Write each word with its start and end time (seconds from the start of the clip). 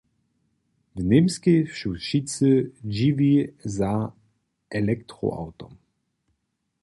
W 0.95 0.99
Němskej 1.11 1.59
su 1.77 1.89
wšitcy 1.99 2.49
dźiwi 2.95 3.33
za 3.77 3.91
elektroawtom. 4.79 5.73